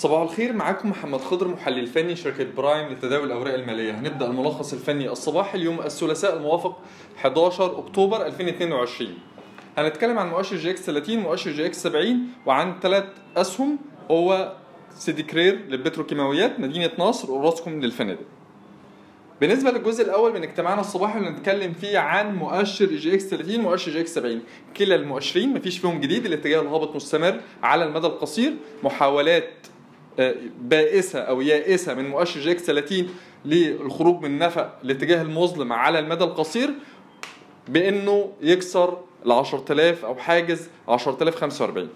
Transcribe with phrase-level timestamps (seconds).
[0.00, 3.98] صباح الخير معاكم محمد خضر محلل فني شركة برايم لتداول الأوراق المالية.
[3.98, 6.78] هنبدأ الملخص الفني الصباحي اليوم الثلاثاء الموافق
[7.18, 9.14] 11 أكتوبر 2022
[9.78, 13.04] هنتكلم عن مؤشر EGX 30 مؤشر EGX 70 وعن ثلاث
[13.36, 13.78] أسهم
[14.10, 14.52] هو
[14.94, 18.26] سيدي كرير للبتروكيماويات مدينة نصر أوراسكوم للفنادق.
[19.40, 24.14] بالنسبة للجزء الأول من اجتماعنا الصباحي اللي هنتكلم فيه عن مؤشر EGX 30 ومؤشر EGX
[24.14, 24.42] 70
[24.76, 28.52] كلا المؤشرين مفيش فيهم جديد الاتجاه الهابط مستمر على المدى القصير.
[28.84, 29.50] محاولات
[30.60, 33.08] بائسة أو يائسة من مؤشر EGX 30
[33.44, 36.70] للخروج من نفق الاتجاه المظلم على المدى القصير
[37.68, 41.88] بأنه يكسر ال 10000 أو حاجز 10045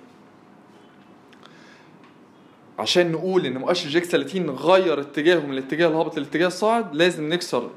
[2.79, 7.71] عشان نقول إن مؤشر EGX 30 غير اتجاهه من الاتجاه الهابط للاتجاه الصاعد لازم نكسر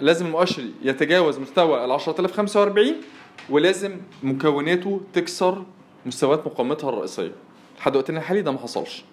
[0.00, 2.86] لازم المؤشر يتجاوز مستوى ال 10045
[3.50, 5.64] ولازم مكوناته تكسر
[6.06, 7.32] مستويات مقاومتها الرئيسية.
[7.78, 9.04] لحد وقتنا الحالي ده ما حصلش.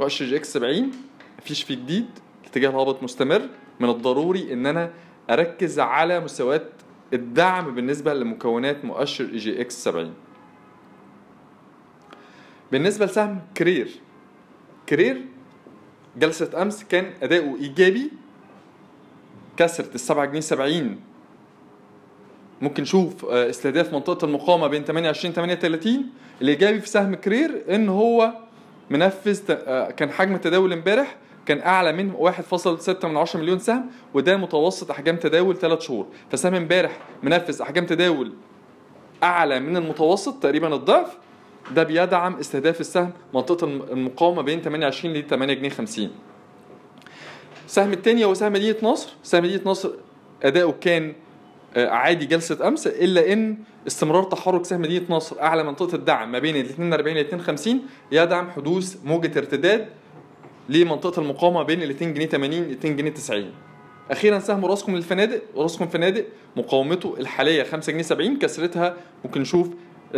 [0.00, 0.90] مؤشر EGX 70
[1.38, 2.06] مفيش فيه جديد
[2.42, 3.48] الاتجاه الهابط مستمر.
[3.80, 4.92] من الضروري إن أنا
[5.30, 6.68] أركز على مستويات
[7.12, 10.14] الدعم بالنسبة لمكونات مؤشر EGX 70
[12.72, 13.90] بالنسبة لسهم كرير
[14.88, 15.24] كرير
[16.18, 18.10] جلسة أمس كان أداؤه إيجابي.
[19.56, 21.00] كسرت السبعة جنيه 70
[22.60, 26.06] ممكن نشوف استهداف منطقة المقاومة بين 28 38
[26.42, 28.32] الإيجابي في سهم كرير إن هو
[28.90, 29.52] منفذ
[29.90, 35.16] كان حجم التداول امبارح كان أعلى من 1.6 من 10 مليون سهم وده متوسط أحجام
[35.16, 36.06] تداول 3 شهور.
[36.30, 38.32] فسهم امبارح منفذ أحجام تداول
[39.22, 41.18] أعلى من المتوسط تقريبا الضعف.
[41.70, 46.10] ده بيدعم استهداف السهم منطقة المقاومة بين 28 ل 8 جنيه 50
[47.66, 49.12] السهم الثاني هو سهم مدينة نصر.
[49.22, 49.90] سهم مدينة نصر
[50.42, 51.14] أداؤه كان
[51.76, 56.56] عادي جلسة أمس إلا إن استمرار تحرك سهم مدينة نصر أعلى منطقة الدعم ما بين
[56.56, 57.80] ال 42 ل 52
[58.12, 59.88] يدعم حدوث موجة ارتداد
[60.68, 63.50] لمنطقة المقاومة بين ال 2 جنيه 80 ل 2 جنيه 90
[64.10, 66.24] أخيرا سهم راسكم للفنادق راسكم فنادق
[66.56, 69.68] مقاومته الحالية 5 جنيه 70 كسرتها ممكن نشوف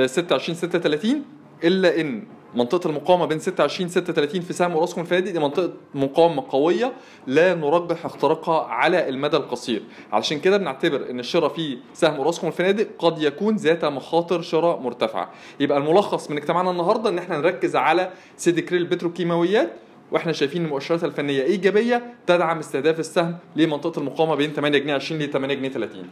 [0.06, 1.24] 26 36
[1.64, 6.92] إلا إن منطقة المقاومة بين 26 36 في سهم راسكم الفنادق دي منطقة مقاومة قوية
[7.26, 9.82] لا نرجح اختراقها على المدى القصير.
[10.12, 15.30] علشان كده بنعتبر إن الشراء في سهم راسكم الفنادق قد يكون ذات مخاطر شراء مرتفعة.
[15.60, 19.72] يبقى الملخص من اجتماعنا النهاردة إن إحنا نركز على سيدي كريل البتروكيماويات
[20.12, 25.30] وإحنا شايفين المؤشرات الفنية إيجابية تدعم استهداف السهم لمنطقة المقاومة بين 8 جنيه 20 ل
[25.30, 26.06] 8 جنيه 30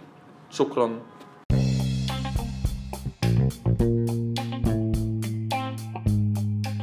[0.51, 1.01] شكرا.